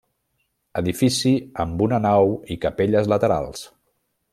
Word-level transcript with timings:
Edifici 0.81 1.33
amb 1.65 1.85
una 1.89 2.01
nau 2.07 2.33
i 2.57 2.61
capelles 2.67 3.15
laterals. 3.15 3.67